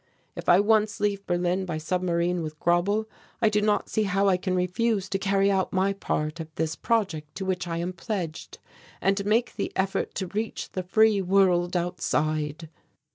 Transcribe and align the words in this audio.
If 0.35 0.49
I 0.49 0.59
once 0.59 0.99
leave 0.99 1.27
Berlin 1.27 1.63
by 1.63 1.77
submarine 1.77 2.41
with 2.41 2.57
Grauble 2.59 3.05
I 3.39 3.49
do 3.49 3.61
not 3.61 3.87
see 3.87 4.01
how 4.01 4.27
I 4.27 4.35
can 4.35 4.55
refuse 4.55 5.07
to 5.09 5.19
carry 5.19 5.51
out 5.51 5.71
my 5.71 5.93
part 5.93 6.39
of 6.39 6.47
this 6.55 6.75
project 6.75 7.35
to 7.35 7.45
which 7.45 7.67
I 7.67 7.77
am 7.77 7.93
pledged, 7.93 8.57
and 8.99 9.23
make 9.23 9.57
the 9.57 9.71
effort 9.75 10.15
to 10.15 10.25
reach 10.25 10.71
the 10.71 10.81
free 10.81 11.21
world 11.21 11.77
outside." 11.77 12.67